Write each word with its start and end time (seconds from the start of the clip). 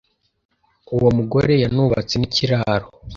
uwo 0.95 1.09
mugore 1.17 1.53
yanubatse 1.63 2.13
n’ikiraro 2.17 2.87